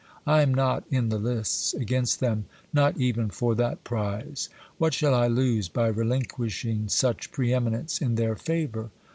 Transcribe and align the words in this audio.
I 0.25 0.41
am 0.41 0.51
not 0.51 0.83
in 0.89 1.09
the 1.09 1.19
lists 1.19 1.75
against 1.75 2.19
them, 2.21 2.45
not 2.73 2.97
even 2.97 3.29
for 3.29 3.53
that 3.53 3.83
prize. 3.83 4.49
What 4.79 4.95
shall 4.95 5.13
I 5.13 5.27
lose 5.27 5.69
by 5.69 5.89
relinquishing 5.89 6.89
such 6.89 7.31
pre 7.31 7.53
eminence 7.53 8.01
in 8.01 8.15
their 8.15 8.35
favour 8.35 8.89